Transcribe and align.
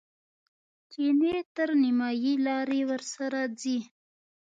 چیني 0.91 1.35
تر 1.55 1.69
نیمایي 1.81 2.33
لارې 2.47 2.79
ورسره 2.89 3.39
ځي. 3.59 3.77